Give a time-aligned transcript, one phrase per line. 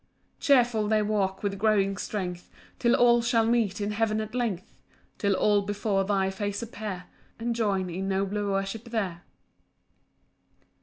[0.39, 4.81] 7 Cheerful they walk with growing strength, Till all shall meet in heaven at length,
[5.19, 7.03] Till all before thy face appear,
[7.37, 9.21] And join in nobler worship there.